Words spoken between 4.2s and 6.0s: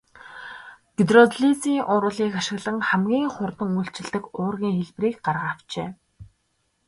уургийн хэлбэрийг гарган авчээ.